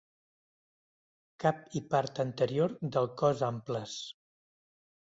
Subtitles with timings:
[1.43, 3.97] Cap i part anterior del cos amples.